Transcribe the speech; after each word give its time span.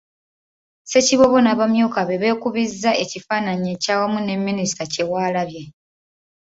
Ssekiboobo 0.83 1.37
n’abamyuka 1.43 1.99
be 2.07 2.15
beekubizza 2.21 2.91
ekifaananyi 3.03 3.67
ekyawamu 3.75 4.19
ne 4.21 4.35
Minisita 4.45 4.83
Kyewalabye. 4.93 5.63